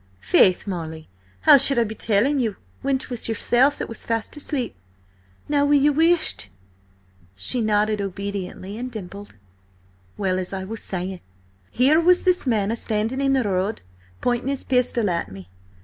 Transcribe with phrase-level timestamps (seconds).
[0.19, 1.07] "Faith, Molly,
[1.41, 4.73] how should I be telling you when 'twas yourself that was fast asleep?
[5.47, 6.49] Now will you whisht?"
[7.35, 9.35] She nodded obediently, and dimpled.
[10.17, 11.21] "Well, as I say,
[11.69, 13.81] here was this man standing in the road,
[14.21, 15.49] pointing his pistol at me.